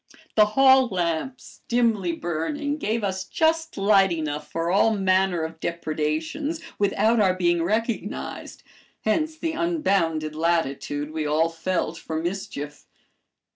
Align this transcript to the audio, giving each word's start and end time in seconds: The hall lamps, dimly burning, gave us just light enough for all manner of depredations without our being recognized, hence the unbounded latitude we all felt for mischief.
The 0.33 0.47
hall 0.57 0.87
lamps, 0.87 1.61
dimly 1.67 2.11
burning, 2.13 2.77
gave 2.79 3.03
us 3.03 3.23
just 3.25 3.77
light 3.77 4.11
enough 4.11 4.49
for 4.51 4.71
all 4.71 4.95
manner 4.95 5.43
of 5.43 5.59
depredations 5.59 6.59
without 6.79 7.19
our 7.19 7.35
being 7.35 7.61
recognized, 7.61 8.63
hence 9.01 9.37
the 9.37 9.51
unbounded 9.51 10.35
latitude 10.35 11.11
we 11.11 11.27
all 11.27 11.49
felt 11.49 11.99
for 11.99 12.19
mischief. 12.19 12.87